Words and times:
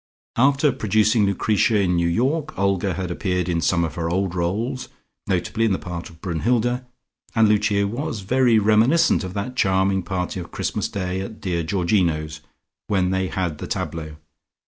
After 0.37 0.71
producing 0.71 1.27
Lucretia 1.27 1.79
in 1.79 1.95
New 1.95 2.07
York, 2.07 2.57
Olga 2.57 2.95
had 2.95 3.11
appeared 3.11 3.47
in 3.47 3.61
some 3.61 3.83
of 3.83 3.93
her 3.93 4.09
old 4.09 4.33
roles, 4.33 4.89
notably 5.27 5.63
in 5.63 5.73
the 5.73 5.77
part 5.77 6.09
of 6.09 6.21
Brunnhilde, 6.21 6.81
and 7.35 7.47
Lucia 7.47 7.85
was 7.87 8.21
very 8.21 8.57
reminiscent 8.57 9.23
of 9.23 9.35
that 9.35 9.55
charming 9.55 10.01
party 10.01 10.39
of 10.39 10.49
Christmas 10.49 10.89
Day 10.89 11.21
at 11.21 11.39
dear 11.39 11.61
Georgino's, 11.61 12.41
when 12.87 13.11
they 13.11 13.27
had 13.27 13.59
the 13.59 13.67
tableaux. 13.67 14.15